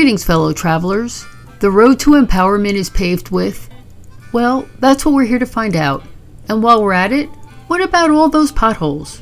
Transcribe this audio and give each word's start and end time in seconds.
Greetings, 0.00 0.24
fellow 0.24 0.54
travelers. 0.54 1.26
The 1.58 1.70
road 1.70 2.00
to 2.00 2.12
empowerment 2.12 2.72
is 2.72 2.88
paved 2.88 3.28
with. 3.28 3.68
Well, 4.32 4.66
that's 4.78 5.04
what 5.04 5.14
we're 5.14 5.26
here 5.26 5.38
to 5.38 5.44
find 5.44 5.76
out. 5.76 6.02
And 6.48 6.62
while 6.62 6.82
we're 6.82 6.94
at 6.94 7.12
it, 7.12 7.28
what 7.66 7.82
about 7.82 8.10
all 8.10 8.30
those 8.30 8.50
potholes? 8.50 9.20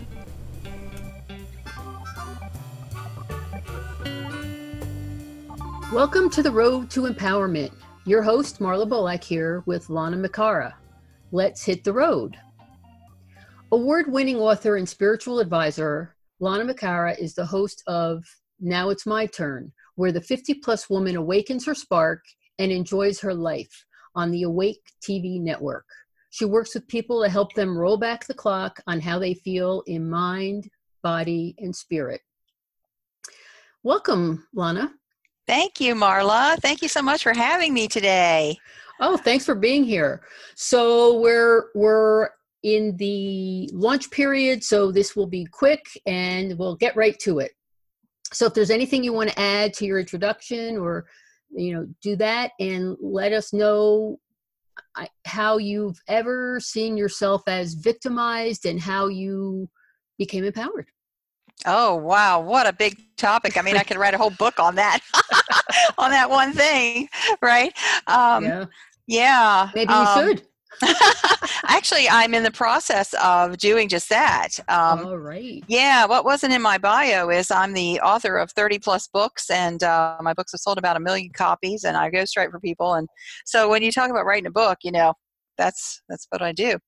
Welcome 5.93 6.31
to 6.31 6.45
the 6.45 6.53
Road 6.53 6.91
to 6.91 7.13
Empowerment. 7.13 7.73
Your 8.05 8.23
host, 8.23 8.61
Marla 8.61 8.89
Bolak, 8.89 9.25
here 9.25 9.65
with 9.67 9.91
Lana 9.91 10.17
McAra. 10.17 10.75
Let's 11.33 11.65
hit 11.65 11.83
the 11.83 11.93
road. 11.93 12.39
Award 13.73 14.13
winning 14.13 14.37
author 14.37 14.77
and 14.77 14.89
spiritual 14.89 15.41
advisor, 15.41 16.15
Lana 16.39 16.73
McAra 16.73 17.19
is 17.19 17.35
the 17.35 17.47
host 17.47 17.83
of 17.89 18.25
Now 18.61 18.91
It's 18.91 19.07
My 19.07 19.27
Turn, 19.27 19.73
where 19.99 20.13
the 20.13 20.21
50 20.21 20.55
plus 20.55 20.89
woman 20.89 21.17
awakens 21.17 21.67
her 21.67 21.75
spark 21.75 22.23
and 22.61 22.71
enjoys 22.71 23.19
her 23.19 23.35
life 23.35 23.85
on 24.15 24.31
the 24.31 24.45
Awake 24.45 24.93
TV 25.03 25.41
network. 25.41 25.85
She 26.31 26.45
works 26.45 26.73
with 26.75 26.87
people 26.87 27.21
to 27.25 27.29
help 27.29 27.53
them 27.55 27.77
roll 27.77 27.97
back 27.97 28.25
the 28.25 28.33
clock 28.33 28.81
on 28.87 29.01
how 29.01 29.19
they 29.19 29.35
feel 29.35 29.83
in 29.89 30.09
mind, 30.09 30.71
body, 31.03 31.57
and 31.59 31.75
spirit. 31.75 32.21
Welcome, 33.83 34.47
Lana. 34.55 34.93
Thank 35.49 35.81
you, 35.81 35.97
Marla. 35.97 36.57
Thank 36.61 36.81
you 36.81 36.89
so 36.89 37.03
much 37.03 37.25
for 37.25 37.35
having 37.35 37.75
me 37.75 37.89
today. 37.89 38.57
Oh, 39.01 39.17
thanks 39.17 39.45
for 39.45 39.57
being 39.57 39.83
here. 39.83 40.23
So 40.55 41.19
we're 41.19 41.71
we're 41.75 42.29
in 42.63 42.97
the 42.99 43.69
launch 43.73 44.13
period, 44.13 44.63
so 44.63 44.93
this 44.93 45.17
will 45.17 45.27
be 45.27 45.45
quick 45.47 45.85
and 46.07 46.57
we'll 46.57 46.77
get 46.77 46.95
right 46.95 47.19
to 47.21 47.41
it. 47.41 47.51
So 48.33 48.47
if 48.47 48.55
there's 48.55 48.71
anything 48.71 49.03
you 49.03 49.13
want 49.13 49.31
to 49.31 49.41
add 49.41 49.73
to 49.75 49.87
your 49.87 49.99
introduction 49.99 50.77
or 50.77 51.07
you 51.51 51.73
know, 51.73 51.87
do 52.03 52.17
that 52.17 52.53
and 52.61 52.97
let 53.01 53.33
us 53.33 53.53
know 53.53 54.19
how 55.25 55.59
you've 55.59 56.01
ever 56.09 56.61
seen 56.61 56.97
yourself 56.97 57.43
as 57.47 57.75
victimized 57.75 58.67
and 58.67 58.81
how 58.81 59.09
you 59.09 59.69
became 60.19 60.45
empowered. 60.45 60.87
Oh 61.67 61.97
wow, 61.97 62.41
what 62.41 62.69
a 62.69 62.73
big 62.73 62.97
topic. 63.17 63.57
I 63.57 63.63
mean, 63.63 63.77
I 63.77 63.83
could 63.83 63.97
write 63.97 64.15
a 64.15 64.19
whole 64.19 64.31
book 64.31 64.61
on 64.61 64.77
that. 64.77 65.01
on 65.99 66.11
that 66.11 66.31
one 66.31 66.53
thing, 66.53 67.09
right? 67.43 67.73
Um, 68.07 68.45
yeah. 68.45 68.65
Yeah. 69.09 69.71
Maybe 69.75 69.93
you 69.93 69.99
um, 69.99 70.19
should. 70.21 70.43
Actually, 71.67 72.09
I'm 72.09 72.35
in 72.35 72.43
the 72.43 72.51
process 72.51 73.15
of 73.23 73.59
doing 73.59 73.89
just 73.89 74.09
that. 74.09 74.49
Um, 74.69 75.07
All 75.07 75.19
right. 75.19 75.65
Yeah, 75.69 76.07
what 76.07 76.25
wasn't 76.25 76.53
in 76.53 76.63
my 76.63 76.79
bio 76.79 77.31
is 77.31 77.51
I'm 77.51 77.73
the 77.73 78.01
author 78.01 78.37
of 78.37 78.51
30 78.53 78.79
plus 78.79 79.09
books, 79.09 79.51
and 79.51 79.83
uh, 79.83 80.19
my 80.21 80.35
books 80.35 80.53
have 80.53 80.61
sold 80.61 80.79
about 80.79 80.97
a 80.97 81.01
million 81.01 81.31
copies, 81.33 81.85
and 81.85 81.97
I 81.97 82.11
ghostwrite 82.11 82.51
for 82.51 82.61
people. 82.61 82.95
And 82.95 83.09
so 83.45 83.69
when 83.69 83.83
you 83.83 83.93
talk 83.93 84.11
about 84.11 84.27
writing 84.27 84.47
a 84.47 84.51
book, 84.53 84.79
you 84.83 84.93
know, 84.93 85.15
that's 85.57 86.03
that's 86.09 86.27
what 86.31 86.43
I 86.43 86.53
do. 86.53 86.79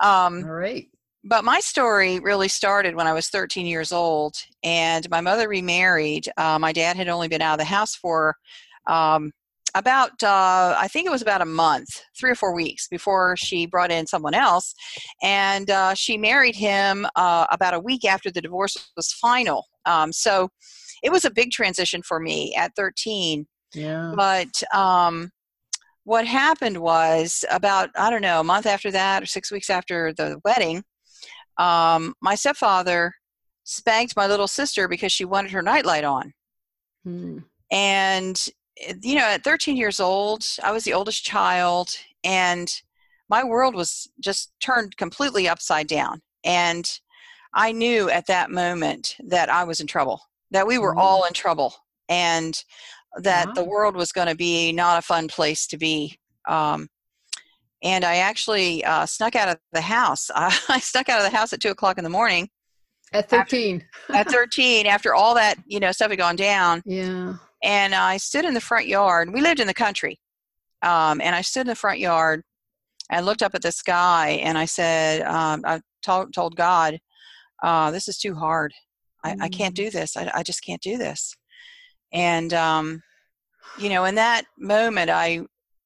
Um, 0.00 0.44
All 0.44 0.50
right 0.50 0.88
but 1.24 1.44
my 1.44 1.58
story 1.60 2.20
really 2.20 2.48
started 2.48 2.94
when 2.94 3.06
I 3.06 3.14
was 3.14 3.28
13 3.28 3.66
years 3.66 3.92
old, 3.92 4.36
and 4.62 5.08
my 5.08 5.22
mother 5.22 5.48
remarried. 5.48 6.28
Uh, 6.36 6.58
my 6.58 6.72
dad 6.72 6.96
had 6.96 7.08
only 7.08 7.28
been 7.28 7.40
out 7.40 7.54
of 7.54 7.58
the 7.58 7.64
house 7.64 7.94
for 7.94 8.36
um, 8.86 9.32
about, 9.74 10.22
uh, 10.22 10.76
I 10.78 10.88
think 10.88 11.06
it 11.06 11.10
was 11.10 11.22
about 11.22 11.42
a 11.42 11.46
month, 11.46 11.88
three 12.18 12.30
or 12.30 12.36
four 12.36 12.54
weeks 12.54 12.86
before 12.88 13.36
she 13.36 13.66
brought 13.66 13.90
in 13.90 14.06
someone 14.06 14.34
else. 14.34 14.74
And 15.22 15.68
uh, 15.68 15.94
she 15.94 16.16
married 16.16 16.54
him 16.54 17.06
uh, 17.16 17.46
about 17.50 17.74
a 17.74 17.80
week 17.80 18.04
after 18.04 18.30
the 18.30 18.40
divorce 18.40 18.76
was 18.96 19.12
final. 19.12 19.66
Um, 19.84 20.12
so 20.12 20.48
it 21.02 21.10
was 21.10 21.24
a 21.24 21.30
big 21.30 21.50
transition 21.50 22.02
for 22.02 22.20
me 22.20 22.54
at 22.56 22.72
13. 22.76 23.46
Yeah. 23.74 24.12
But 24.16 24.62
um, 24.72 25.30
what 26.04 26.26
happened 26.26 26.78
was 26.78 27.44
about, 27.50 27.90
I 27.96 28.10
don't 28.10 28.22
know, 28.22 28.40
a 28.40 28.44
month 28.44 28.66
after 28.66 28.90
that 28.92 29.22
or 29.22 29.26
six 29.26 29.50
weeks 29.50 29.70
after 29.70 30.12
the 30.12 30.40
wedding, 30.44 30.84
um, 31.58 32.14
my 32.22 32.36
stepfather 32.36 33.12
spanked 33.64 34.16
my 34.16 34.26
little 34.26 34.48
sister 34.48 34.86
because 34.86 35.12
she 35.12 35.24
wanted 35.24 35.50
her 35.50 35.62
nightlight 35.62 36.04
on. 36.04 36.32
Hmm. 37.04 37.38
And, 37.72 38.48
you 39.02 39.14
know, 39.14 39.24
at 39.24 39.44
13 39.44 39.76
years 39.76 40.00
old, 40.00 40.44
I 40.62 40.72
was 40.72 40.84
the 40.84 40.94
oldest 40.94 41.24
child, 41.24 41.90
and 42.22 42.68
my 43.28 43.44
world 43.44 43.74
was 43.74 44.08
just 44.20 44.52
turned 44.60 44.96
completely 44.96 45.48
upside 45.48 45.86
down. 45.86 46.22
And 46.44 46.90
I 47.54 47.72
knew 47.72 48.10
at 48.10 48.26
that 48.26 48.50
moment 48.50 49.16
that 49.26 49.48
I 49.48 49.64
was 49.64 49.80
in 49.80 49.86
trouble, 49.86 50.20
that 50.50 50.66
we 50.66 50.78
were 50.78 50.94
all 50.94 51.24
in 51.24 51.32
trouble, 51.32 51.74
and 52.08 52.62
that 53.18 53.48
wow. 53.48 53.52
the 53.54 53.64
world 53.64 53.96
was 53.96 54.12
going 54.12 54.28
to 54.28 54.34
be 54.34 54.72
not 54.72 54.98
a 54.98 55.02
fun 55.02 55.28
place 55.28 55.66
to 55.68 55.78
be. 55.78 56.18
Um, 56.48 56.88
and 57.82 58.04
I 58.04 58.16
actually 58.16 58.84
uh, 58.84 59.06
snuck 59.06 59.36
out 59.36 59.48
of 59.48 59.58
the 59.72 59.80
house. 59.80 60.30
I 60.34 60.80
snuck 60.80 61.08
out 61.08 61.24
of 61.24 61.30
the 61.30 61.36
house 61.36 61.52
at 61.52 61.60
two 61.60 61.70
o'clock 61.70 61.98
in 61.98 62.04
the 62.04 62.10
morning. 62.10 62.48
At 63.12 63.30
thirteen. 63.30 63.84
After, 64.08 64.16
at 64.16 64.30
thirteen, 64.30 64.86
after 64.86 65.14
all 65.14 65.34
that 65.36 65.56
you 65.66 65.78
know 65.78 65.92
stuff 65.92 66.10
had 66.10 66.18
gone 66.18 66.36
down. 66.36 66.82
Yeah. 66.86 67.34
And 67.64 67.94
I 67.94 68.18
stood 68.18 68.44
in 68.44 68.54
the 68.54 68.60
front 68.60 68.86
yard. 68.86 69.32
We 69.32 69.40
lived 69.40 69.58
in 69.58 69.66
the 69.66 69.74
country, 69.74 70.20
um, 70.82 71.20
and 71.22 71.34
I 71.34 71.40
stood 71.40 71.62
in 71.62 71.68
the 71.68 71.74
front 71.74 71.98
yard 71.98 72.42
and 73.10 73.24
looked 73.24 73.42
up 73.42 73.54
at 73.54 73.62
the 73.62 73.72
sky, 73.72 74.38
and 74.42 74.56
I 74.58 74.66
said, 74.66 75.22
um, 75.22 75.62
I 75.64 75.80
told, 76.02 76.34
told 76.34 76.56
God, 76.56 77.00
uh, 77.62 77.90
"This 77.90 78.06
is 78.06 78.18
too 78.18 78.34
hard. 78.34 78.74
I. 79.24 79.36
I 79.40 79.48
can't 79.48 79.74
do 79.74 79.88
mm. 79.88 79.92
this. 79.92 80.16
I, 80.16 80.30
I, 80.34 80.42
just 80.42 80.62
can't 80.62 80.82
do 80.82 80.98
this." 80.98 81.34
And 82.12 82.52
um, 82.52 83.02
you 83.78 83.88
know, 83.88 84.04
in 84.04 84.14
that 84.16 84.44
moment, 84.58 85.10
I 85.10 85.40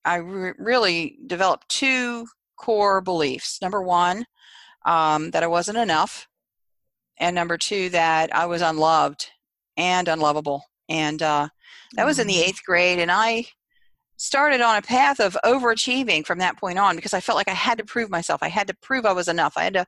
I 0.04 0.16
re- 0.16 0.54
really 0.58 1.18
developed 1.26 1.68
two 1.68 2.26
core 2.56 3.00
beliefs. 3.00 3.62
Number 3.62 3.82
one, 3.82 4.26
um, 4.84 5.30
that 5.30 5.44
I 5.44 5.46
wasn't 5.46 5.78
enough, 5.78 6.26
and 7.18 7.36
number 7.36 7.56
two, 7.56 7.88
that 7.90 8.34
I 8.34 8.46
was 8.46 8.62
unloved 8.62 9.30
and 9.76 10.08
unlovable. 10.08 10.64
And 10.88 11.22
uh, 11.22 11.48
that 11.94 12.06
was 12.06 12.18
in 12.18 12.26
the 12.26 12.34
mm-hmm. 12.34 12.48
eighth 12.48 12.64
grade, 12.64 12.98
and 12.98 13.10
I 13.10 13.46
started 14.18 14.60
on 14.60 14.76
a 14.76 14.82
path 14.82 15.20
of 15.20 15.36
overachieving 15.44 16.26
from 16.26 16.38
that 16.40 16.58
point 16.58 16.78
on 16.78 16.96
because 16.96 17.14
I 17.14 17.20
felt 17.20 17.36
like 17.36 17.48
I 17.48 17.54
had 17.54 17.78
to 17.78 17.84
prove 17.84 18.10
myself. 18.10 18.42
I 18.42 18.48
had 18.48 18.66
to 18.66 18.74
prove 18.74 19.06
I 19.06 19.12
was 19.12 19.28
enough. 19.28 19.54
I 19.56 19.64
had 19.64 19.74
to 19.74 19.86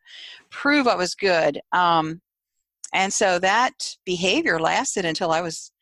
prove 0.50 0.86
I 0.86 0.94
was 0.94 1.14
good. 1.14 1.60
Um, 1.72 2.20
and 2.94 3.12
so 3.12 3.38
that 3.40 3.96
behavior 4.04 4.58
lasted 4.58 5.04
until 5.04 5.32
I 5.32 5.40
was 5.40 5.72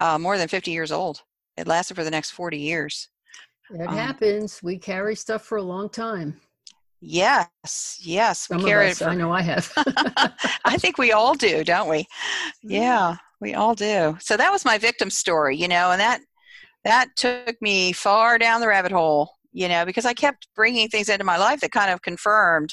uh, 0.00 0.18
more 0.18 0.38
than 0.38 0.48
50 0.48 0.70
years 0.70 0.90
old. 0.90 1.22
It 1.56 1.66
lasted 1.66 1.94
for 1.94 2.04
the 2.04 2.10
next 2.10 2.30
40 2.30 2.58
years. 2.58 3.08
It 3.70 3.86
um, 3.86 3.94
happens. 3.94 4.62
We 4.62 4.78
carry 4.78 5.14
stuff 5.14 5.42
for 5.42 5.58
a 5.58 5.62
long 5.62 5.88
time. 5.88 6.40
Yes, 7.04 7.98
yes, 8.00 8.48
we 8.48 8.58
Some 8.58 8.64
carry 8.64 8.90
us, 8.90 9.00
it. 9.00 9.04
For, 9.04 9.10
I 9.10 9.16
know 9.16 9.32
I 9.32 9.42
have. 9.42 9.72
I 10.64 10.78
think 10.78 10.98
we 10.98 11.10
all 11.10 11.34
do, 11.34 11.64
don't 11.64 11.88
we? 11.88 12.06
Yeah, 12.62 13.16
we 13.42 13.54
all 13.54 13.74
do. 13.74 14.16
So 14.20 14.36
that 14.36 14.52
was 14.52 14.64
my 14.64 14.78
victim 14.78 15.10
story, 15.10 15.56
you 15.56 15.66
know, 15.66 15.90
and 15.90 16.00
that 16.00 16.20
that 16.84 17.08
took 17.16 17.60
me 17.60 17.92
far 17.92 18.38
down 18.38 18.60
the 18.60 18.68
rabbit 18.68 18.92
hole, 18.92 19.32
you 19.52 19.68
know, 19.68 19.84
because 19.84 20.06
I 20.06 20.14
kept 20.14 20.46
bringing 20.54 20.88
things 20.88 21.08
into 21.08 21.24
my 21.24 21.36
life 21.36 21.60
that 21.60 21.72
kind 21.72 21.90
of 21.90 22.02
confirmed 22.02 22.72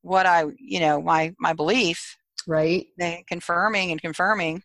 what 0.00 0.26
I, 0.26 0.46
you 0.58 0.80
know, 0.80 1.02
my 1.02 1.34
my 1.38 1.52
belief. 1.52 2.16
Right. 2.48 2.86
They 2.98 3.24
confirming 3.28 3.92
and 3.92 4.00
confirming. 4.00 4.62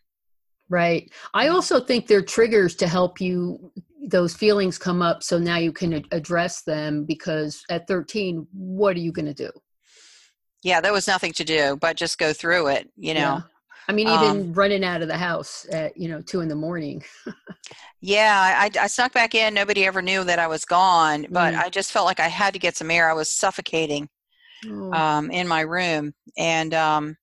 Right. 0.70 1.12
I 1.34 1.46
mm-hmm. 1.46 1.54
also 1.54 1.80
think 1.80 2.06
they're 2.06 2.22
triggers 2.22 2.74
to 2.76 2.88
help 2.88 3.20
you 3.20 3.70
those 4.06 4.34
feelings 4.34 4.78
come 4.78 5.02
up 5.02 5.22
so 5.22 5.38
now 5.38 5.58
you 5.58 5.72
can 5.72 6.02
address 6.12 6.62
them 6.62 7.04
because 7.04 7.62
at 7.68 7.86
13 7.86 8.46
what 8.52 8.96
are 8.96 9.00
you 9.00 9.10
going 9.10 9.26
to 9.26 9.34
do 9.34 9.50
yeah 10.62 10.80
there 10.80 10.92
was 10.92 11.08
nothing 11.08 11.32
to 11.32 11.44
do 11.44 11.76
but 11.80 11.96
just 11.96 12.16
go 12.16 12.32
through 12.32 12.68
it 12.68 12.88
you 12.96 13.12
know 13.12 13.20
yeah. 13.20 13.40
I 13.88 13.92
mean 13.92 14.08
even 14.08 14.28
um, 14.28 14.52
running 14.52 14.84
out 14.84 15.02
of 15.02 15.08
the 15.08 15.16
house 15.16 15.66
at 15.72 15.96
you 15.96 16.08
know 16.08 16.20
two 16.22 16.40
in 16.40 16.48
the 16.48 16.54
morning 16.54 17.02
yeah 18.00 18.58
I, 18.60 18.70
I 18.80 18.86
snuck 18.86 19.12
back 19.12 19.34
in 19.34 19.54
nobody 19.54 19.86
ever 19.86 20.02
knew 20.02 20.24
that 20.24 20.38
i 20.38 20.46
was 20.46 20.64
gone 20.64 21.26
but 21.30 21.54
mm. 21.54 21.58
i 21.58 21.68
just 21.68 21.92
felt 21.92 22.06
like 22.06 22.20
i 22.20 22.28
had 22.28 22.52
to 22.52 22.60
get 22.60 22.76
some 22.76 22.90
air 22.90 23.10
i 23.10 23.14
was 23.14 23.30
suffocating 23.30 24.08
oh. 24.66 24.92
um, 24.92 25.30
in 25.30 25.48
my 25.48 25.60
room 25.60 26.12
and 26.36 26.74
um, 26.74 27.16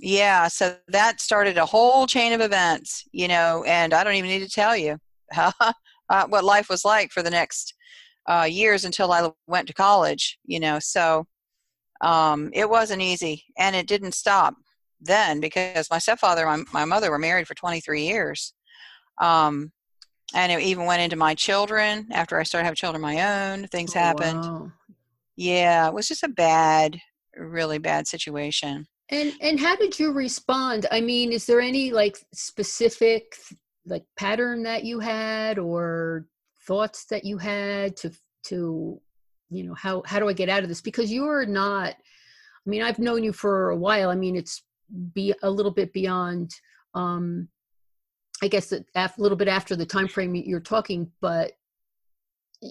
yeah 0.00 0.48
so 0.48 0.76
that 0.88 1.20
started 1.20 1.56
a 1.56 1.66
whole 1.66 2.06
chain 2.06 2.32
of 2.32 2.40
events 2.40 3.04
you 3.12 3.28
know 3.28 3.64
and 3.66 3.94
i 3.94 4.02
don't 4.04 4.14
even 4.14 4.30
need 4.30 4.42
to 4.42 4.48
tell 4.48 4.76
you 4.76 4.98
uh, 6.08 6.26
what 6.28 6.44
life 6.44 6.68
was 6.68 6.84
like 6.84 7.10
for 7.10 7.22
the 7.22 7.30
next 7.30 7.74
uh, 8.26 8.46
years 8.50 8.84
until 8.84 9.12
I 9.12 9.30
went 9.46 9.68
to 9.68 9.74
college. 9.74 10.38
You 10.44 10.60
know, 10.60 10.78
so 10.78 11.26
um, 12.00 12.50
it 12.52 12.68
wasn't 12.68 13.02
easy, 13.02 13.44
and 13.58 13.74
it 13.74 13.86
didn't 13.86 14.12
stop 14.12 14.54
then 15.04 15.40
because 15.40 15.90
my 15.90 15.98
stepfather 15.98 16.46
and 16.46 16.66
my, 16.72 16.80
my 16.80 16.84
mother 16.84 17.10
were 17.10 17.18
married 17.18 17.46
for 17.46 17.54
23 17.54 18.02
years. 18.02 18.52
Um, 19.20 19.72
and 20.34 20.50
it 20.50 20.60
even 20.60 20.86
went 20.86 21.02
into 21.02 21.16
my 21.16 21.34
children 21.34 22.08
after 22.12 22.38
I 22.38 22.42
started 22.42 22.64
having 22.64 22.76
children 22.76 23.02
of 23.02 23.14
my 23.14 23.52
own. 23.52 23.66
Things 23.68 23.94
oh, 23.94 23.98
happened. 23.98 24.40
Wow. 24.40 24.72
Yeah, 25.36 25.88
it 25.88 25.94
was 25.94 26.08
just 26.08 26.22
a 26.22 26.28
bad, 26.28 26.98
really 27.36 27.78
bad 27.78 28.06
situation. 28.06 28.86
And 29.10 29.34
and 29.40 29.60
how 29.60 29.76
did 29.76 29.98
you 29.98 30.12
respond? 30.12 30.86
I 30.90 31.00
mean, 31.00 31.30
is 31.30 31.44
there 31.46 31.60
any 31.60 31.90
like 31.90 32.18
specific 32.32 33.36
like 33.86 34.04
pattern 34.16 34.62
that 34.62 34.84
you 34.84 35.00
had 35.00 35.58
or 35.58 36.26
thoughts 36.66 37.04
that 37.06 37.24
you 37.24 37.38
had 37.38 37.96
to 37.96 38.10
to 38.44 39.00
you 39.50 39.64
know 39.64 39.74
how 39.74 40.02
how 40.06 40.18
do 40.18 40.28
i 40.28 40.32
get 40.32 40.48
out 40.48 40.62
of 40.62 40.68
this 40.68 40.80
because 40.80 41.12
you're 41.12 41.44
not 41.46 41.94
i 41.94 42.70
mean 42.70 42.82
i've 42.82 42.98
known 42.98 43.22
you 43.22 43.32
for 43.32 43.70
a 43.70 43.76
while 43.76 44.10
i 44.10 44.14
mean 44.14 44.36
it's 44.36 44.62
be 45.12 45.34
a 45.42 45.50
little 45.50 45.72
bit 45.72 45.92
beyond 45.92 46.52
um 46.94 47.48
i 48.42 48.48
guess 48.48 48.72
a 48.72 48.84
little 49.18 49.36
bit 49.36 49.48
after 49.48 49.76
the 49.76 49.86
time 49.86 50.08
frame 50.08 50.34
you're 50.34 50.60
talking 50.60 51.10
but 51.20 51.52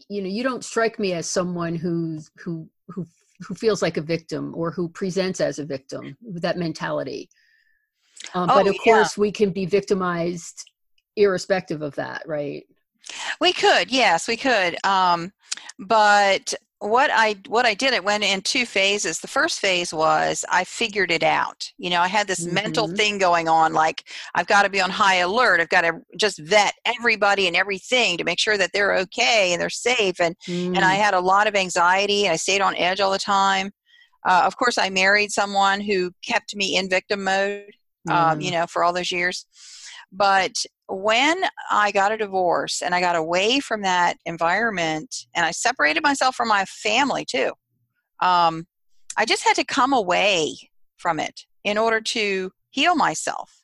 you 0.09 0.21
know 0.21 0.27
you 0.27 0.43
don't 0.43 0.63
strike 0.63 0.99
me 0.99 1.13
as 1.13 1.27
someone 1.27 1.75
who's 1.75 2.31
who 2.37 2.67
who 2.87 3.05
who 3.45 3.55
feels 3.55 3.81
like 3.81 3.97
a 3.97 4.01
victim 4.01 4.53
or 4.55 4.71
who 4.71 4.87
presents 4.89 5.41
as 5.41 5.59
a 5.59 5.65
victim 5.65 6.15
with 6.21 6.41
that 6.41 6.57
mentality 6.57 7.29
um, 8.33 8.49
oh, 8.49 8.55
but 8.55 8.67
of 8.67 8.75
yeah. 8.75 8.93
course 8.93 9.17
we 9.17 9.31
can 9.31 9.49
be 9.49 9.65
victimized 9.65 10.69
irrespective 11.15 11.81
of 11.81 11.93
that 11.95 12.23
right 12.25 12.63
we 13.41 13.51
could 13.51 13.91
yes 13.91 14.27
we 14.27 14.37
could 14.37 14.75
um, 14.85 15.31
but 15.79 16.53
what 16.83 17.09
I 17.13 17.38
what 17.47 17.65
I 17.65 17.74
did, 17.74 17.94
it 17.94 18.03
went 18.03 18.25
in 18.25 18.41
two 18.41 18.65
phases. 18.65 19.19
The 19.19 19.27
first 19.27 19.59
phase 19.59 19.94
was 19.94 20.44
I 20.51 20.65
figured 20.65 21.12
it 21.12 21.24
out. 21.24 21.71
You 21.77 21.89
know, 21.89 22.01
I 22.01 22.09
had 22.09 22.27
this 22.27 22.44
mm-hmm. 22.44 22.56
mental 22.56 22.88
thing 22.89 23.18
going 23.18 23.47
on, 23.47 23.74
like 23.74 24.03
I've 24.35 24.47
got 24.47 24.63
to 24.63 24.69
be 24.69 24.81
on 24.81 24.89
high 24.89 25.15
alert. 25.15 25.62
I've 25.62 25.69
got 25.69 25.81
to 25.81 26.01
just 26.18 26.39
vet 26.39 26.74
everybody 26.83 27.47
and 27.47 27.56
everything 27.56 28.18
to 28.18 28.25
make 28.25 28.39
sure 28.39 28.57
that 28.57 28.71
they're 28.74 28.97
okay 28.97 29.53
and 29.53 29.62
they're 29.62 29.69
safe. 29.69 30.19
And 30.19 30.35
mm. 30.45 30.75
and 30.75 30.80
I 30.80 30.95
mm. 30.95 31.01
had 31.01 31.13
a 31.13 31.19
lot 31.21 31.47
of 31.47 31.56
anxiety. 31.56 32.27
I 32.27 32.35
stayed 32.35 32.62
on 32.62 32.75
edge 32.75 33.00
all 33.00 33.12
the 33.12 33.18
time. 33.18 33.71
Uh, 34.25 34.44
of 34.45 34.57
course, 34.57 34.77
I 34.77 34.89
married 34.89 35.31
someone 35.31 35.80
who 35.80 36.12
kept 36.25 36.53
me 36.53 36.75
in 36.75 36.89
victim 36.89 37.24
mode. 37.24 37.71
Mm. 38.09 38.13
Um, 38.13 38.41
you 38.41 38.50
mm. 38.51 38.56
know, 38.56 38.68
for 38.68 38.83
all 38.83 38.91
those 38.91 39.12
years. 39.12 39.45
But 40.12 40.65
when 40.94 41.44
I 41.72 41.92
got 41.92 42.12
a 42.12 42.18
divorce 42.18 42.81
and 42.81 42.94
I 42.94 43.01
got 43.01 43.16
away 43.16 43.60
from 43.60 43.81
that 43.81 44.18
environment 44.25 45.25
and 45.36 45.45
I 45.45 45.51
separated 45.51 46.04
myself 46.04 46.36
from 46.36 46.48
my 46.48 46.66
family 46.66 47.25
too, 47.25 47.51
um, 48.22 48.66
I 49.18 49.25
just 49.25 49.44
had 49.44 49.56
to 49.56 49.63
come 49.63 49.94
away 49.94 50.56
from 50.98 51.19
it 51.19 51.45
in 51.63 51.78
order 51.78 52.00
to 52.00 52.51
heal 52.69 52.95
myself. 52.95 53.63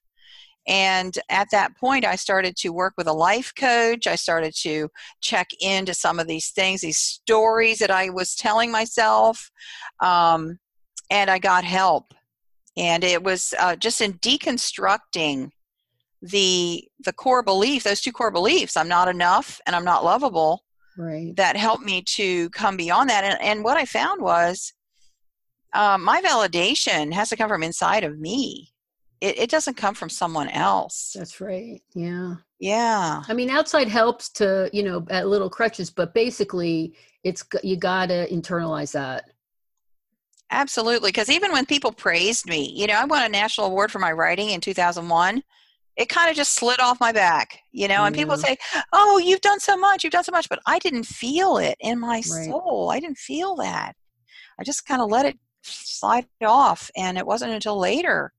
And 0.68 1.18
at 1.30 1.50
that 1.52 1.76
point, 1.78 2.06
I 2.06 2.16
started 2.16 2.56
to 2.58 2.70
work 2.70 2.94
with 2.98 3.08
a 3.08 3.14
life 3.14 3.54
coach. 3.58 4.06
I 4.06 4.16
started 4.16 4.54
to 4.62 4.90
check 5.22 5.48
into 5.60 5.94
some 5.94 6.20
of 6.20 6.28
these 6.28 6.50
things, 6.50 6.82
these 6.82 6.98
stories 6.98 7.80
that 7.80 7.90
I 7.90 8.10
was 8.10 8.36
telling 8.36 8.72
myself. 8.72 9.50
Um, 10.00 10.60
and 11.10 11.30
I 11.30 11.40
got 11.40 11.64
help. 11.64 12.14
And 12.78 13.04
it 13.04 13.24
was 13.24 13.54
uh, 13.60 13.76
just 13.76 14.00
in 14.02 14.14
deconstructing 14.14 15.50
the 16.22 16.84
the 17.06 17.14
core 17.14 17.42
belief 17.42 17.84
those 17.84 18.02
two 18.02 18.12
core 18.12 18.32
beliefs 18.32 18.76
i'm 18.76 18.90
not 18.90 19.08
enough 19.08 19.62
and 19.66 19.74
i'm 19.76 19.86
not 19.86 20.04
lovable 20.04 20.64
right. 21.00 21.36
that 21.36 21.56
helped 21.56 21.84
me 21.84 22.02
to 22.02 22.50
come 22.50 22.78
beyond 22.78 23.10
that. 23.10 23.24
And, 23.24 23.42
and 23.42 23.64
what 23.64 23.78
i 23.78 23.86
found 23.86 24.22
was 24.22 24.74
um, 25.74 26.04
my 26.04 26.22
validation 26.22 27.14
has 27.14 27.30
to 27.30 27.36
come 27.36 27.48
from 27.48 27.62
inside 27.62 28.04
of 28.04 28.20
me. 28.20 28.72
It, 29.22 29.38
it 29.38 29.50
doesn't 29.52 29.78
come 29.78 29.94
from 29.94 30.10
someone 30.10 30.50
else. 30.50 31.14
That's 31.16 31.40
right. 31.40 31.82
Yeah. 31.94 32.36
Yeah. 32.58 33.22
I 33.28 33.34
mean 33.34 33.50
outside 33.50 33.88
helps 33.88 34.30
to 34.32 34.70
you 34.74 34.84
know 34.84 35.06
at 35.10 35.28
little 35.28 35.50
crutches 35.50 35.90
but 35.90 36.14
basically 36.14 36.94
it's 37.24 37.44
you 37.64 37.78
gotta 37.78 38.28
internalize 38.32 38.94
that. 38.94 39.30
Absolutely 40.52 41.10
because 41.10 41.30
even 41.30 41.52
when 41.52 41.66
people 41.66 41.92
praised 41.92 42.48
me 42.48 42.72
you 42.76 42.88
know 42.88 42.96
i 42.96 43.06
won 43.06 43.24
a 43.24 43.30
national 43.30 43.68
award 43.68 43.92
for 43.92 44.00
my 44.00 44.12
writing 44.12 44.50
in 44.50 44.60
2001 44.60 45.44
it 46.00 46.08
kind 46.08 46.30
of 46.30 46.36
just 46.36 46.54
slid 46.54 46.80
off 46.80 47.00
my 47.02 47.12
back, 47.12 47.60
you 47.74 47.88
know. 47.90 48.06
And 48.06 48.16
people 48.16 48.38
say, 48.38 48.56
"Oh, 48.94 49.18
you've 49.18 49.42
done 49.42 49.60
so 49.60 49.76
much, 49.78 50.04
you've 50.04 50.14
done 50.14 50.24
so 50.24 50.32
much," 50.32 50.48
but 50.48 50.60
I 50.66 50.80
didn't 50.80 51.04
feel 51.04 51.58
it 51.58 51.76
in 51.82 52.00
my 52.00 52.16
right. 52.16 52.24
soul. 52.24 52.90
I 52.92 53.02
didn't 53.02 53.18
feel 53.18 53.58
that. 53.58 53.98
I 54.58 54.64
just 54.64 54.86
kind 54.86 55.02
of 55.02 55.12
let 55.12 55.26
it 55.26 55.38
slide 55.62 56.26
off, 56.42 56.90
and 56.96 57.18
it 57.18 57.28
wasn't 57.28 57.52
until 57.52 57.78
later, 57.78 58.32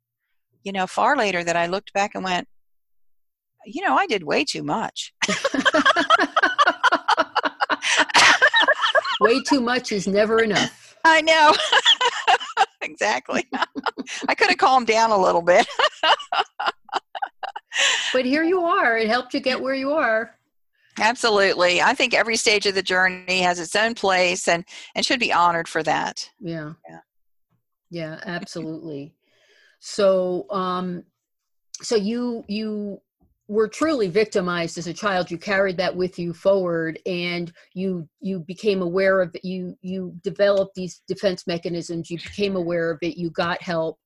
you 0.64 0.72
know, 0.72 0.86
far 0.86 1.18
later, 1.18 1.44
that 1.44 1.54
I 1.54 1.66
looked 1.66 1.92
back 1.92 2.12
and 2.14 2.24
went, 2.24 2.48
"You 3.66 3.82
know, 3.86 3.94
I 3.94 4.06
did 4.06 4.24
way 4.24 4.42
too 4.42 4.62
much." 4.62 5.12
way 9.20 9.42
too 9.42 9.60
much 9.60 9.92
is 9.92 10.06
never 10.06 10.42
enough. 10.42 10.96
I 11.04 11.20
know. 11.20 11.54
exactly. 12.80 13.46
I 14.28 14.34
could 14.34 14.48
have 14.48 14.56
calmed 14.56 14.86
down 14.86 15.10
a 15.10 15.18
little 15.18 15.42
bit 15.42 15.66
but 18.12 18.24
here 18.24 18.42
you 18.42 18.64
are. 18.64 18.96
It 18.98 19.08
helped 19.08 19.34
you 19.34 19.40
get 19.40 19.60
where 19.60 19.74
you 19.74 19.92
are. 19.92 20.34
Absolutely. 20.98 21.80
I 21.80 21.94
think 21.94 22.14
every 22.14 22.36
stage 22.36 22.66
of 22.66 22.74
the 22.74 22.82
journey 22.82 23.40
has 23.40 23.58
its 23.58 23.76
own 23.76 23.94
place 23.94 24.48
and 24.48 24.64
and 24.94 25.04
should 25.04 25.20
be 25.20 25.32
honored 25.32 25.68
for 25.68 25.82
that. 25.82 26.30
Yeah. 26.40 26.72
Yeah. 26.88 27.00
Yeah, 27.90 28.20
absolutely. 28.26 29.14
so 29.80 30.46
um 30.50 31.04
so 31.82 31.96
you 31.96 32.44
you 32.48 33.00
were 33.48 33.66
truly 33.66 34.06
victimized 34.06 34.78
as 34.78 34.86
a 34.86 34.94
child 34.94 35.30
you 35.30 35.38
carried 35.38 35.76
that 35.76 35.96
with 35.96 36.18
you 36.18 36.32
forward 36.32 37.00
and 37.06 37.52
you 37.74 38.08
you 38.20 38.40
became 38.40 38.80
aware 38.82 39.20
of 39.20 39.34
it 39.34 39.44
you 39.44 39.76
you 39.82 40.14
developed 40.22 40.74
these 40.76 41.02
defense 41.08 41.46
mechanisms 41.48 42.10
you 42.10 42.18
became 42.18 42.54
aware 42.54 42.90
of 42.92 42.98
it 43.02 43.16
you 43.16 43.30
got 43.30 43.60
help 43.60 43.98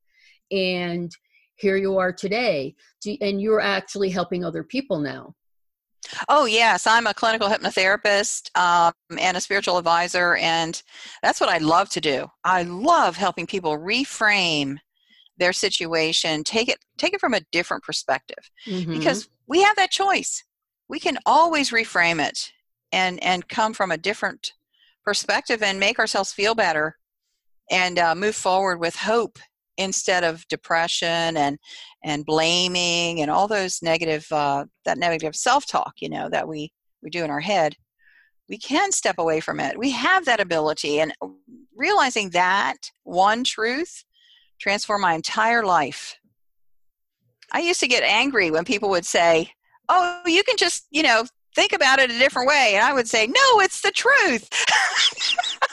and 0.50 1.12
here 1.56 1.76
you 1.76 1.98
are 1.98 2.12
today 2.12 2.74
and 3.20 3.40
you're 3.40 3.60
actually 3.60 4.10
helping 4.10 4.44
other 4.44 4.64
people 4.64 4.98
now 4.98 5.34
Oh, 6.28 6.44
yes. 6.44 6.86
I'm 6.86 7.06
a 7.06 7.14
clinical 7.14 7.48
hypnotherapist 7.48 8.56
um, 8.58 8.92
and 9.18 9.36
a 9.36 9.40
spiritual 9.40 9.78
advisor, 9.78 10.36
and 10.36 10.82
that's 11.22 11.40
what 11.40 11.48
I 11.48 11.58
love 11.58 11.88
to 11.90 12.00
do. 12.00 12.26
I 12.44 12.62
love 12.64 13.16
helping 13.16 13.46
people 13.46 13.78
reframe 13.78 14.76
their 15.36 15.52
situation, 15.52 16.44
take 16.44 16.68
it 16.68 16.78
take 16.98 17.14
it 17.14 17.20
from 17.20 17.34
a 17.34 17.40
different 17.52 17.82
perspective. 17.82 18.50
Mm-hmm. 18.66 18.92
Because 18.92 19.28
we 19.46 19.62
have 19.62 19.76
that 19.76 19.90
choice. 19.90 20.44
We 20.88 21.00
can 21.00 21.18
always 21.26 21.70
reframe 21.70 22.24
it 22.24 22.52
and 22.92 23.22
and 23.22 23.48
come 23.48 23.74
from 23.74 23.90
a 23.90 23.98
different 23.98 24.52
perspective 25.04 25.62
and 25.62 25.80
make 25.80 25.98
ourselves 25.98 26.32
feel 26.32 26.54
better 26.54 26.96
and 27.70 27.98
uh, 27.98 28.14
move 28.14 28.36
forward 28.36 28.78
with 28.78 28.96
hope 28.96 29.38
instead 29.76 30.24
of 30.24 30.46
depression 30.48 31.36
and 31.36 31.58
and 32.02 32.24
blaming 32.24 33.20
and 33.20 33.30
all 33.30 33.48
those 33.48 33.82
negative 33.82 34.26
uh, 34.30 34.64
that 34.84 34.98
negative 34.98 35.34
self-talk 35.34 35.94
you 35.98 36.08
know 36.08 36.28
that 36.28 36.46
we 36.46 36.72
we 37.02 37.10
do 37.10 37.24
in 37.24 37.30
our 37.30 37.40
head 37.40 37.76
we 38.48 38.58
can 38.58 38.92
step 38.92 39.18
away 39.18 39.40
from 39.40 39.60
it. 39.60 39.78
We 39.78 39.90
have 39.92 40.26
that 40.26 40.40
ability 40.40 41.00
and 41.00 41.12
realizing 41.74 42.30
that 42.30 42.76
one 43.02 43.44
truth 43.44 44.04
transformed 44.60 45.02
my 45.02 45.14
entire 45.14 45.64
life. 45.64 46.16
I 47.52 47.60
used 47.60 47.80
to 47.80 47.88
get 47.88 48.02
angry 48.02 48.50
when 48.50 48.64
people 48.64 48.90
would 48.90 49.06
say 49.06 49.50
oh 49.88 50.22
you 50.26 50.42
can 50.42 50.56
just 50.56 50.86
you 50.90 51.02
know 51.02 51.24
think 51.54 51.72
about 51.72 51.98
it 51.98 52.10
a 52.10 52.18
different 52.18 52.48
way 52.48 52.72
and 52.74 52.82
i 52.82 52.92
would 52.92 53.06
say 53.06 53.26
no 53.26 53.60
it's 53.60 53.82
the 53.82 53.90
truth. 53.90 54.48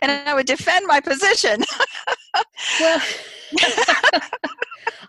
And 0.00 0.10
I 0.10 0.34
would 0.34 0.46
defend 0.46 0.86
my 0.86 1.00
position. 1.00 1.62
well, 2.82 3.02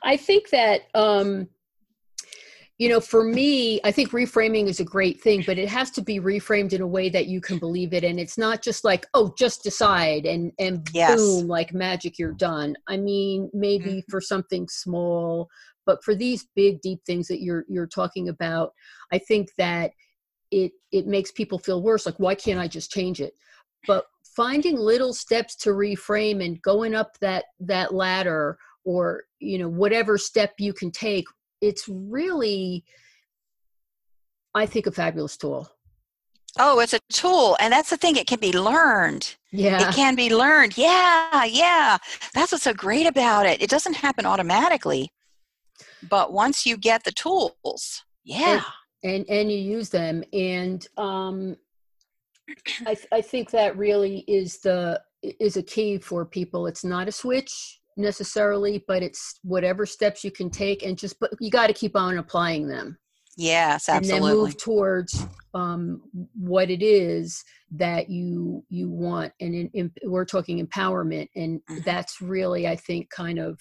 I 0.03 0.17
think 0.17 0.49
that 0.49 0.81
um, 0.93 1.47
you 2.79 2.89
know, 2.89 2.99
for 2.99 3.23
me, 3.23 3.79
I 3.83 3.91
think 3.91 4.09
reframing 4.09 4.67
is 4.67 4.79
a 4.79 4.83
great 4.83 5.21
thing, 5.21 5.43
but 5.45 5.57
it 5.59 5.69
has 5.69 5.91
to 5.91 6.01
be 6.01 6.19
reframed 6.19 6.73
in 6.73 6.81
a 6.81 6.87
way 6.87 7.07
that 7.09 7.27
you 7.27 7.39
can 7.39 7.59
believe 7.59 7.93
it, 7.93 8.03
and 8.03 8.19
it's 8.19 8.37
not 8.37 8.61
just 8.61 8.83
like, 8.83 9.05
oh, 9.13 9.33
just 9.37 9.63
decide 9.63 10.25
and 10.25 10.51
and 10.59 10.87
yes. 10.93 11.15
boom, 11.15 11.47
like 11.47 11.73
magic, 11.73 12.17
you're 12.17 12.33
done. 12.33 12.75
I 12.87 12.97
mean, 12.97 13.49
maybe 13.53 13.85
mm-hmm. 13.85 14.11
for 14.11 14.19
something 14.19 14.67
small, 14.67 15.47
but 15.85 16.03
for 16.03 16.15
these 16.15 16.47
big, 16.55 16.81
deep 16.81 16.99
things 17.05 17.27
that 17.27 17.41
you're 17.41 17.63
you're 17.69 17.87
talking 17.87 18.29
about, 18.29 18.73
I 19.11 19.19
think 19.19 19.49
that 19.57 19.91
it 20.51 20.71
it 20.91 21.05
makes 21.05 21.31
people 21.31 21.59
feel 21.59 21.81
worse. 21.81 22.05
Like, 22.05 22.19
why 22.19 22.35
can't 22.35 22.59
I 22.59 22.67
just 22.67 22.91
change 22.91 23.21
it? 23.21 23.33
But 23.87 24.05
finding 24.35 24.77
little 24.77 25.13
steps 25.13 25.55
to 25.55 25.69
reframe 25.71 26.43
and 26.43 26.61
going 26.61 26.95
up 26.95 27.17
that 27.21 27.45
that 27.59 27.93
ladder 27.93 28.57
or 28.85 29.23
you 29.39 29.57
know 29.57 29.69
whatever 29.69 30.17
step 30.17 30.53
you 30.59 30.73
can 30.73 30.91
take 30.91 31.25
it's 31.61 31.87
really 31.87 32.83
i 34.55 34.65
think 34.65 34.87
a 34.87 34.91
fabulous 34.91 35.37
tool. 35.37 35.69
Oh 36.59 36.79
it's 36.79 36.93
a 36.93 36.99
tool 37.11 37.57
and 37.59 37.73
that's 37.73 37.89
the 37.89 37.97
thing 37.97 38.15
it 38.15 38.27
can 38.27 38.39
be 38.39 38.55
learned. 38.55 39.35
Yeah. 39.51 39.89
it 39.89 39.95
can 39.95 40.15
be 40.15 40.33
learned. 40.33 40.77
Yeah 40.77 41.45
yeah. 41.45 41.97
That's 42.35 42.51
what's 42.51 42.63
so 42.63 42.75
great 42.75 43.07
about 43.07 43.47
it. 43.47 43.59
It 43.59 43.71
doesn't 43.71 43.95
happen 43.95 44.25
automatically 44.27 45.09
but 46.09 46.33
once 46.33 46.65
you 46.65 46.77
get 46.77 47.03
the 47.03 47.11
tools 47.11 48.03
yeah. 48.23 48.61
and 49.03 49.25
and, 49.27 49.29
and 49.29 49.51
you 49.51 49.57
use 49.57 49.89
them 49.89 50.23
and 50.31 50.87
um 50.97 51.57
I, 52.85 52.95
th- 52.95 53.07
I 53.11 53.21
think 53.21 53.51
that 53.51 53.77
really 53.77 54.19
is 54.27 54.59
the 54.59 55.01
is 55.21 55.55
a 55.55 55.63
key 55.63 55.97
for 55.97 56.25
people 56.25 56.67
it's 56.67 56.83
not 56.83 57.07
a 57.07 57.11
switch 57.11 57.79
necessarily, 57.97 58.83
but 58.87 59.03
it's 59.03 59.39
whatever 59.43 59.85
steps 59.85 60.23
you 60.23 60.31
can 60.31 60.49
take, 60.49 60.83
and 60.83 60.97
just 60.97 61.19
but 61.19 61.31
you 61.39 61.49
got 61.49 61.67
to 61.67 61.73
keep 61.73 61.95
on 61.95 62.17
applying 62.17 62.67
them. 62.67 62.97
Yes, 63.35 63.89
absolutely. 63.89 64.17
And 64.17 64.25
then 64.25 64.35
move 64.35 64.57
towards 64.57 65.25
um, 65.55 66.03
what 66.35 66.69
it 66.69 66.83
is 66.83 67.43
that 67.71 68.09
you 68.09 68.63
you 68.69 68.89
want, 68.89 69.33
and 69.39 69.55
in, 69.55 69.69
in, 69.73 69.91
we're 70.03 70.25
talking 70.25 70.65
empowerment, 70.65 71.29
and 71.35 71.59
mm-hmm. 71.61 71.79
that's 71.85 72.21
really, 72.21 72.67
I 72.67 72.75
think, 72.75 73.09
kind 73.09 73.39
of 73.39 73.59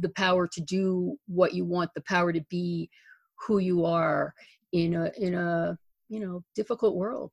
the 0.00 0.10
power 0.10 0.46
to 0.46 0.60
do 0.60 1.16
what 1.26 1.54
you 1.54 1.64
want, 1.64 1.90
the 1.94 2.02
power 2.02 2.32
to 2.32 2.42
be 2.50 2.90
who 3.46 3.58
you 3.58 3.84
are 3.84 4.34
in 4.72 4.94
a 4.94 5.10
in 5.18 5.34
a 5.34 5.76
you 6.08 6.20
know 6.20 6.42
difficult 6.54 6.96
world. 6.96 7.32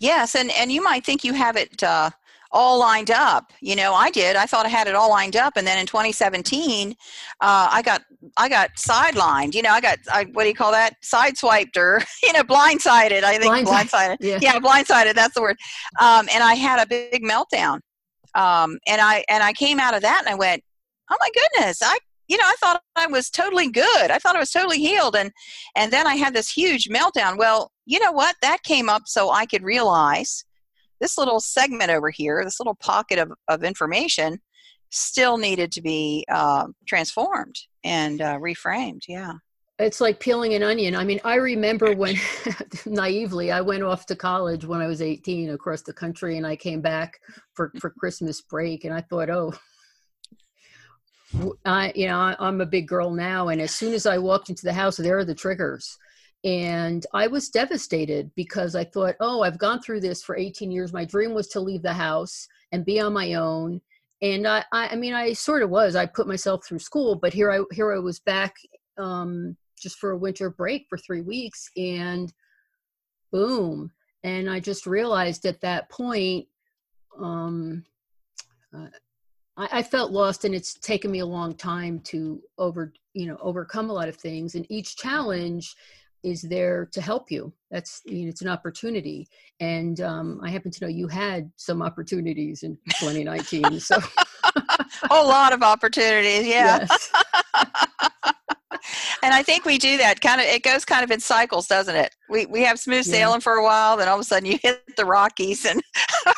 Yes, 0.00 0.34
and 0.34 0.50
and 0.52 0.70
you 0.70 0.82
might 0.82 1.04
think 1.04 1.24
you 1.24 1.32
have 1.32 1.56
it 1.56 1.82
uh, 1.82 2.10
all 2.50 2.78
lined 2.78 3.10
up. 3.10 3.52
You 3.60 3.76
know, 3.76 3.94
I 3.94 4.10
did. 4.10 4.36
I 4.36 4.46
thought 4.46 4.66
I 4.66 4.68
had 4.68 4.86
it 4.86 4.94
all 4.94 5.10
lined 5.10 5.36
up, 5.36 5.56
and 5.56 5.66
then 5.66 5.78
in 5.78 5.86
2017, 5.86 6.90
uh, 6.90 6.94
I 7.40 7.82
got 7.82 8.02
I 8.36 8.48
got 8.48 8.70
sidelined. 8.76 9.54
You 9.54 9.62
know, 9.62 9.70
I 9.70 9.80
got 9.80 9.98
I, 10.10 10.24
what 10.32 10.44
do 10.44 10.48
you 10.48 10.54
call 10.54 10.72
that? 10.72 10.94
Sideswiped 11.02 11.76
or 11.76 12.02
you 12.22 12.32
know, 12.32 12.42
blindsided. 12.42 13.22
I 13.24 13.38
think 13.38 13.52
blindsided. 13.52 13.66
blindsided. 13.66 14.16
Yeah. 14.20 14.38
yeah, 14.40 14.58
blindsided. 14.58 15.14
That's 15.14 15.34
the 15.34 15.42
word. 15.42 15.56
Um, 16.00 16.28
and 16.32 16.42
I 16.42 16.54
had 16.54 16.80
a 16.80 16.86
big 16.86 17.22
meltdown. 17.22 17.80
Um, 18.34 18.78
and 18.86 19.00
I 19.00 19.24
and 19.28 19.42
I 19.42 19.52
came 19.52 19.80
out 19.80 19.94
of 19.94 20.02
that, 20.02 20.20
and 20.20 20.28
I 20.28 20.34
went, 20.34 20.62
oh 21.10 21.16
my 21.20 21.28
goodness, 21.34 21.80
I 21.82 21.98
you 22.28 22.36
know, 22.36 22.44
I 22.44 22.54
thought 22.60 22.82
I 22.94 23.06
was 23.06 23.30
totally 23.30 23.70
good. 23.70 24.10
I 24.10 24.18
thought 24.18 24.36
I 24.36 24.40
was 24.40 24.50
totally 24.50 24.78
healed. 24.78 25.16
And, 25.16 25.32
and 25.76 25.92
then 25.92 26.06
I 26.06 26.14
had 26.14 26.34
this 26.34 26.50
huge 26.50 26.88
meltdown. 26.88 27.38
Well, 27.38 27.72
you 27.86 27.98
know 27.98 28.12
what? 28.12 28.36
That 28.42 28.62
came 28.62 28.88
up 28.88 29.02
so 29.06 29.30
I 29.30 29.46
could 29.46 29.62
realize 29.62 30.44
this 31.00 31.16
little 31.16 31.40
segment 31.40 31.90
over 31.90 32.10
here, 32.10 32.44
this 32.44 32.60
little 32.60 32.74
pocket 32.74 33.18
of, 33.18 33.32
of 33.48 33.64
information, 33.64 34.40
still 34.90 35.38
needed 35.38 35.72
to 35.72 35.82
be 35.82 36.24
uh, 36.30 36.66
transformed 36.86 37.56
and 37.82 38.20
uh, 38.20 38.38
reframed. 38.38 39.02
Yeah. 39.08 39.34
It's 39.78 40.00
like 40.00 40.18
peeling 40.18 40.54
an 40.54 40.64
onion. 40.64 40.96
I 40.96 41.04
mean, 41.04 41.20
I 41.24 41.36
remember 41.36 41.94
when 41.94 42.16
naively 42.86 43.52
I 43.52 43.60
went 43.60 43.84
off 43.84 44.06
to 44.06 44.16
college 44.16 44.64
when 44.64 44.80
I 44.80 44.86
was 44.86 45.00
18 45.00 45.50
across 45.50 45.82
the 45.82 45.92
country 45.92 46.36
and 46.36 46.46
I 46.46 46.56
came 46.56 46.80
back 46.80 47.20
for, 47.54 47.72
for 47.78 47.90
Christmas 47.90 48.42
break 48.42 48.84
and 48.84 48.92
I 48.92 49.00
thought, 49.02 49.30
oh, 49.30 49.54
I, 51.64 51.92
you 51.94 52.06
know, 52.06 52.34
I'm 52.38 52.60
a 52.60 52.66
big 52.66 52.88
girl 52.88 53.10
now, 53.10 53.48
and 53.48 53.60
as 53.60 53.74
soon 53.74 53.92
as 53.92 54.06
I 54.06 54.18
walked 54.18 54.48
into 54.48 54.64
the 54.64 54.72
house, 54.72 54.96
there 54.96 55.18
are 55.18 55.24
the 55.24 55.34
triggers. 55.34 55.98
And 56.44 57.04
I 57.12 57.26
was 57.26 57.48
devastated 57.48 58.30
because 58.36 58.74
I 58.74 58.84
thought, 58.84 59.16
oh, 59.20 59.42
I've 59.42 59.58
gone 59.58 59.80
through 59.80 60.00
this 60.00 60.22
for 60.22 60.36
18 60.36 60.70
years. 60.70 60.92
My 60.92 61.04
dream 61.04 61.34
was 61.34 61.48
to 61.48 61.60
leave 61.60 61.82
the 61.82 61.92
house 61.92 62.46
and 62.72 62.84
be 62.84 63.00
on 63.00 63.12
my 63.12 63.34
own. 63.34 63.80
And 64.22 64.46
I, 64.46 64.64
I, 64.72 64.88
I 64.88 64.96
mean, 64.96 65.14
I 65.14 65.32
sort 65.32 65.62
of 65.62 65.70
was. 65.70 65.96
I 65.96 66.06
put 66.06 66.28
myself 66.28 66.64
through 66.64 66.78
school, 66.78 67.16
but 67.16 67.32
here 67.32 67.50
I, 67.50 67.62
here 67.72 67.92
I 67.92 67.98
was 67.98 68.20
back 68.20 68.54
um, 68.98 69.56
just 69.80 69.98
for 69.98 70.12
a 70.12 70.18
winter 70.18 70.50
break 70.50 70.86
for 70.88 70.98
three 70.98 71.22
weeks, 71.22 71.70
and 71.76 72.32
boom. 73.32 73.90
And 74.24 74.50
I 74.50 74.60
just 74.60 74.86
realized 74.86 75.44
at 75.46 75.60
that 75.60 75.88
point, 75.90 76.46
um, 77.20 77.84
uh, 78.76 78.88
I, 79.58 79.68
I 79.72 79.82
felt 79.82 80.12
lost 80.12 80.44
and 80.44 80.54
it's 80.54 80.74
taken 80.74 81.10
me 81.10 81.18
a 81.18 81.26
long 81.26 81.54
time 81.54 82.00
to 82.04 82.40
over 82.56 82.92
you 83.12 83.26
know 83.26 83.36
overcome 83.40 83.90
a 83.90 83.92
lot 83.92 84.08
of 84.08 84.16
things. 84.16 84.54
And 84.54 84.64
each 84.70 84.96
challenge 84.96 85.74
is 86.22 86.42
there 86.42 86.86
to 86.92 87.00
help 87.00 87.30
you. 87.30 87.52
That's 87.70 88.00
you 88.06 88.22
know, 88.22 88.28
it's 88.28 88.42
an 88.42 88.48
opportunity. 88.48 89.28
And 89.60 90.00
um, 90.00 90.40
i 90.42 90.50
happen 90.50 90.70
to 90.70 90.84
know 90.84 90.88
you 90.88 91.08
had 91.08 91.50
some 91.56 91.82
opportunities 91.82 92.62
in 92.62 92.78
2019 93.00 93.80
so 93.80 93.98
a 95.10 95.14
lot 95.14 95.52
of 95.52 95.62
opportunities 95.62 96.46
yeah. 96.46 96.86
Yes. 96.88 97.12
and 99.24 99.34
i 99.34 99.42
think 99.42 99.64
we 99.64 99.78
do 99.78 99.98
that 99.98 100.20
kind 100.20 100.40
of 100.40 100.46
it 100.46 100.62
goes 100.62 100.84
kind 100.84 101.02
of 101.02 101.10
in 101.10 101.18
cycles 101.18 101.66
doesn't 101.66 101.96
it? 101.96 102.14
We 102.30 102.46
we 102.46 102.62
have 102.62 102.78
smooth 102.78 103.04
sailing 103.04 103.40
yeah. 103.40 103.40
for 103.40 103.54
a 103.54 103.64
while 103.64 103.96
then 103.96 104.06
all 104.08 104.14
of 104.14 104.20
a 104.20 104.24
sudden 104.24 104.48
you 104.48 104.58
hit 104.62 104.84
the 104.96 105.04
rockies 105.04 105.64
and 105.64 105.82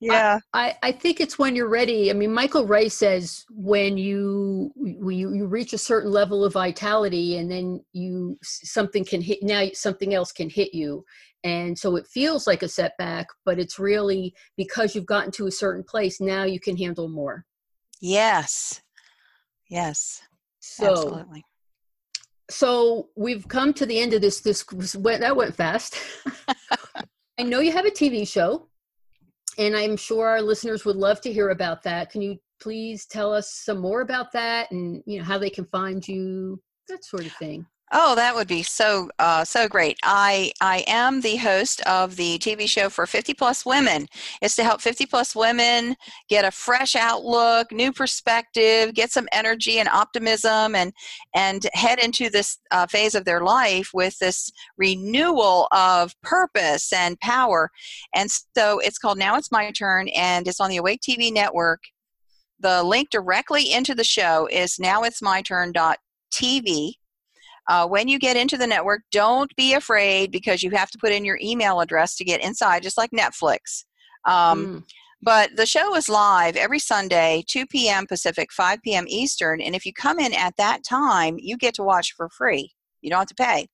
yeah. 0.00 0.38
I, 0.52 0.76
I 0.82 0.92
think 0.92 1.20
it's 1.20 1.38
when 1.38 1.54
you're 1.56 1.68
ready. 1.68 2.10
I 2.10 2.14
mean 2.14 2.32
michael 2.32 2.66
ray 2.66 2.88
says 2.88 3.44
when 3.50 3.96
you 3.96 4.72
when 4.76 5.16
you, 5.16 5.34
you 5.34 5.46
reach 5.46 5.72
a 5.72 5.78
certain 5.78 6.10
level 6.10 6.44
of 6.44 6.52
vitality 6.52 7.38
and 7.38 7.50
then 7.50 7.84
you 7.92 8.36
something 8.42 9.04
can 9.04 9.20
hit 9.20 9.38
now 9.42 9.68
something 9.72 10.14
else 10.14 10.32
can 10.32 10.50
hit 10.50 10.74
you. 10.74 11.04
And 11.44 11.76
so 11.76 11.96
it 11.96 12.06
feels 12.06 12.46
like 12.46 12.62
a 12.62 12.68
setback 12.68 13.26
but 13.44 13.58
it's 13.58 13.78
really 13.78 14.34
because 14.56 14.94
you've 14.94 15.06
gotten 15.06 15.32
to 15.32 15.46
a 15.46 15.52
certain 15.52 15.84
place 15.84 16.20
now 16.20 16.44
you 16.44 16.60
can 16.60 16.76
handle 16.76 17.08
more. 17.08 17.44
Yes. 18.00 18.80
Yes. 19.68 20.22
So 20.60 20.90
Absolutely. 20.92 21.44
so 22.50 23.08
we've 23.16 23.46
come 23.48 23.72
to 23.74 23.86
the 23.86 23.98
end 23.98 24.12
of 24.12 24.20
this 24.20 24.40
this 24.40 24.64
went 24.96 25.20
that 25.20 25.36
went 25.36 25.54
fast. 25.54 25.96
I 27.38 27.44
know 27.44 27.60
you 27.60 27.72
have 27.72 27.86
a 27.86 27.90
tv 27.90 28.28
show 28.28 28.68
and 29.58 29.76
I'm 29.76 29.96
sure 29.96 30.28
our 30.28 30.42
listeners 30.42 30.84
would 30.84 30.96
love 30.96 31.20
to 31.22 31.32
hear 31.32 31.50
about 31.50 31.82
that. 31.82 32.10
Can 32.10 32.22
you 32.22 32.38
please 32.60 33.06
tell 33.06 33.32
us 33.32 33.52
some 33.52 33.78
more 33.78 34.00
about 34.00 34.32
that 34.32 34.70
and 34.70 35.02
you 35.06 35.18
know 35.18 35.24
how 35.24 35.38
they 35.38 35.50
can 35.50 35.66
find 35.66 36.06
you, 36.06 36.60
that 36.88 37.04
sort 37.04 37.26
of 37.26 37.32
thing? 37.32 37.66
Oh, 37.94 38.14
that 38.14 38.34
would 38.34 38.48
be 38.48 38.62
so 38.62 39.10
uh, 39.18 39.44
so 39.44 39.68
great. 39.68 39.98
I 40.02 40.52
I 40.62 40.82
am 40.86 41.20
the 41.20 41.36
host 41.36 41.82
of 41.82 42.16
the 42.16 42.38
TV 42.38 42.66
show 42.66 42.88
for 42.88 43.06
50 43.06 43.34
plus 43.34 43.66
women. 43.66 44.06
It's 44.40 44.56
to 44.56 44.64
help 44.64 44.80
50 44.80 45.04
plus 45.04 45.36
women 45.36 45.94
get 46.30 46.46
a 46.46 46.50
fresh 46.50 46.96
outlook, 46.96 47.70
new 47.70 47.92
perspective, 47.92 48.94
get 48.94 49.12
some 49.12 49.28
energy 49.30 49.78
and 49.78 49.90
optimism, 49.90 50.74
and 50.74 50.94
and 51.34 51.66
head 51.74 51.98
into 51.98 52.30
this 52.30 52.56
uh, 52.70 52.86
phase 52.86 53.14
of 53.14 53.26
their 53.26 53.42
life 53.42 53.90
with 53.92 54.18
this 54.18 54.50
renewal 54.78 55.68
of 55.70 56.18
purpose 56.22 56.94
and 56.94 57.20
power. 57.20 57.70
And 58.14 58.30
so 58.56 58.78
it's 58.78 58.98
called 58.98 59.18
Now 59.18 59.36
It's 59.36 59.52
My 59.52 59.70
Turn, 59.70 60.08
and 60.08 60.48
it's 60.48 60.60
on 60.60 60.70
the 60.70 60.78
Awake 60.78 61.02
TV 61.06 61.30
network. 61.30 61.82
The 62.58 62.82
link 62.82 63.10
directly 63.10 63.70
into 63.70 63.94
the 63.94 64.04
show 64.04 64.48
is 64.50 64.78
nowitsmyturn.tv 64.78 66.94
uh, 67.68 67.86
when 67.86 68.08
you 68.08 68.18
get 68.18 68.36
into 68.36 68.56
the 68.56 68.66
network, 68.66 69.02
don't 69.10 69.54
be 69.56 69.74
afraid 69.74 70.32
because 70.32 70.62
you 70.62 70.70
have 70.70 70.90
to 70.90 70.98
put 70.98 71.12
in 71.12 71.24
your 71.24 71.38
email 71.40 71.80
address 71.80 72.16
to 72.16 72.24
get 72.24 72.42
inside, 72.42 72.82
just 72.82 72.98
like 72.98 73.10
Netflix. 73.10 73.84
Um, 74.24 74.66
mm. 74.66 74.84
But 75.24 75.54
the 75.54 75.66
show 75.66 75.94
is 75.94 76.08
live 76.08 76.56
every 76.56 76.80
Sunday, 76.80 77.44
2 77.46 77.66
p.m. 77.66 78.06
Pacific, 78.08 78.52
5 78.52 78.80
p.m. 78.82 79.04
Eastern. 79.06 79.60
And 79.60 79.76
if 79.76 79.86
you 79.86 79.92
come 79.92 80.18
in 80.18 80.34
at 80.34 80.56
that 80.56 80.82
time, 80.82 81.36
you 81.38 81.56
get 81.56 81.74
to 81.74 81.84
watch 81.84 82.14
for 82.16 82.28
free. 82.28 82.72
You 83.02 83.10
don't 83.10 83.20
have 83.20 83.28
to 83.28 83.34
pay. 83.36 83.68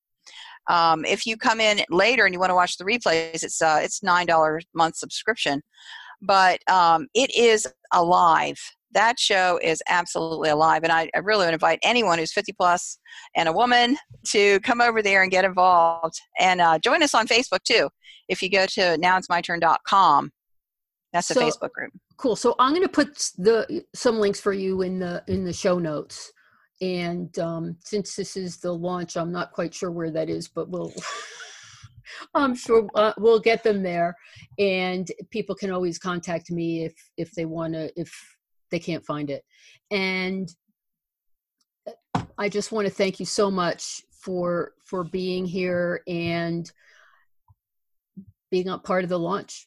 Um, 0.68 1.07
if 1.07 1.25
you 1.25 1.38
come 1.38 1.61
in 1.61 1.80
later 1.88 2.26
and 2.26 2.35
you 2.35 2.38
want 2.38 2.50
to 2.50 2.54
watch 2.54 2.76
the 2.76 2.85
replays, 2.85 3.42
it's 3.42 3.62
uh, 3.62 3.80
it's 3.83 4.02
nine 4.02 4.26
dollar 4.26 4.59
a 4.59 4.62
month 4.75 4.97
subscription, 4.97 5.62
but 6.21 6.61
um, 6.71 7.09
it 7.14 7.35
is 7.35 7.66
alive 7.92 8.59
that 8.92 9.18
show 9.18 9.59
is 9.62 9.83
absolutely 9.88 10.50
alive. 10.50 10.83
And 10.83 10.92
I, 10.92 11.11
I, 11.14 11.18
really 11.18 11.45
would 11.45 11.54
invite 11.54 11.78
anyone 11.83 12.18
who's 12.18 12.33
50 12.33 12.52
plus 12.54 12.99
and 13.37 13.49
a 13.49 13.52
woman 13.52 13.97
to 14.28 14.61
come 14.61 14.80
over 14.80 15.02
there 15.02 15.23
and 15.23 15.30
get 15.30 15.45
involved. 15.45 16.18
And 16.38 16.61
uh, 16.61 16.78
join 16.78 17.02
us 17.02 17.14
on 17.14 17.26
Facebook 17.26 17.62
too. 17.64 17.88
If 18.28 18.42
you 18.42 18.50
go 18.50 18.66
to 18.66 18.80
nowitsmyturn.com, 18.99 20.30
that's 21.12 21.28
the 21.28 21.35
so, 21.35 21.40
Facebook 21.40 21.73
group. 21.73 21.92
Cool. 22.16 22.37
So 22.37 22.54
I'm 22.59 22.73
going 22.73 22.83
to 22.83 22.88
put 22.88 23.16
the 23.38 23.85
some 23.95 24.18
links 24.18 24.40
for 24.40 24.52
you 24.52 24.83
in 24.83 24.99
the 24.99 25.23
in 25.28 25.45
the 25.45 25.52
show 25.52 25.78
notes. 25.78 26.33
And 26.80 27.37
um, 27.38 27.76
since 27.85 28.14
this 28.14 28.37
is 28.37 28.59
the 28.59 28.73
launch, 28.73 29.16
I'm 29.16 29.33
not 29.33 29.52
quite 29.52 29.75
sure 29.75 29.90
where 29.90 30.11
that 30.11 30.28
is, 30.28 30.49
but 30.49 30.68
we'll. 30.68 30.92
I'm 32.35 32.54
sure 32.54 32.88
uh, 32.95 33.12
we'll 33.18 33.38
get 33.38 33.62
them 33.62 33.83
there, 33.83 34.16
and 34.59 35.11
people 35.30 35.54
can 35.54 35.71
always 35.71 35.99
contact 35.99 36.50
me 36.50 36.85
if 36.85 36.95
if 37.18 37.33
they 37.33 37.45
want 37.45 37.75
to 37.75 37.92
if 38.00 38.11
they 38.71 38.79
can't 38.79 39.05
find 39.05 39.31
it. 39.31 39.45
And 39.91 40.53
I 42.37 42.49
just 42.49 42.73
want 42.73 42.87
to 42.87 42.93
thank 42.93 43.21
you 43.21 43.27
so 43.27 43.51
much 43.51 44.03
for 44.13 44.73
for 44.85 45.05
being 45.05 45.47
here 45.47 46.03
and 46.07 46.71
being 48.51 48.69
a 48.69 48.79
part 48.79 49.05
of 49.05 49.11
the 49.11 49.19
launch. 49.19 49.67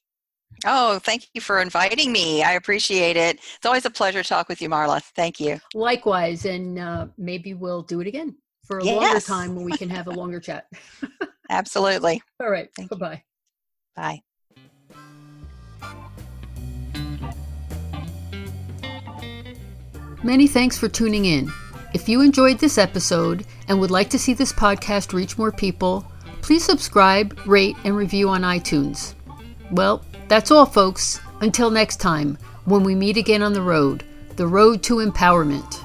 Oh, 0.65 0.99
thank 0.99 1.27
you 1.33 1.41
for 1.41 1.61
inviting 1.61 2.11
me. 2.11 2.43
I 2.43 2.53
appreciate 2.53 3.17
it. 3.17 3.37
It's 3.37 3.65
always 3.65 3.85
a 3.85 3.89
pleasure 3.89 4.21
to 4.21 4.27
talk 4.27 4.49
with 4.49 4.61
you, 4.61 4.69
Marla. 4.69 5.01
Thank 5.15 5.39
you. 5.39 5.59
Likewise, 5.73 6.45
and 6.45 6.77
uh, 6.77 7.07
maybe 7.17 7.53
we'll 7.53 7.83
do 7.83 8.01
it 8.01 8.07
again 8.07 8.35
for 8.65 8.79
a 8.79 8.83
yes. 8.83 8.95
longer 8.95 9.19
time 9.19 9.55
when 9.55 9.65
we 9.65 9.71
can 9.71 9.89
have 9.89 10.07
a 10.07 10.11
longer 10.11 10.39
chat. 10.39 10.65
Absolutely. 11.49 12.21
All 12.39 12.49
right. 12.49 12.69
Bye-bye. 12.89 13.23
Bye. 13.95 14.21
Many 20.23 20.45
thanks 20.45 20.77
for 20.77 20.87
tuning 20.87 21.25
in. 21.25 21.51
If 21.95 22.07
you 22.07 22.21
enjoyed 22.21 22.59
this 22.59 22.77
episode 22.77 23.43
and 23.67 23.79
would 23.79 23.89
like 23.89 24.11
to 24.11 24.19
see 24.19 24.33
this 24.35 24.53
podcast 24.53 25.13
reach 25.13 25.35
more 25.35 25.51
people, 25.51 26.05
please 26.41 26.63
subscribe, 26.63 27.39
rate, 27.47 27.75
and 27.83 27.95
review 27.95 28.29
on 28.29 28.43
iTunes. 28.43 29.15
Well, 29.71 30.05
that's 30.27 30.51
all, 30.51 30.67
folks. 30.67 31.19
Until 31.41 31.71
next 31.71 31.97
time, 31.97 32.37
when 32.65 32.83
we 32.83 32.93
meet 32.93 33.17
again 33.17 33.41
on 33.41 33.53
the 33.53 33.63
road, 33.63 34.03
The 34.35 34.45
Road 34.45 34.83
to 34.83 34.97
Empowerment. 34.97 35.80